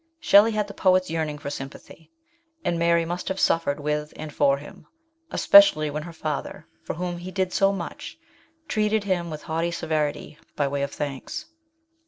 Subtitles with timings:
[0.19, 2.09] Shelley had the poet's yearning for sympathy,
[2.65, 4.87] and Mary must have suffered with and for him,
[5.29, 8.17] especially when her father, for whom he did so much,
[8.67, 11.45] treated him with haughty severity by way of thanks.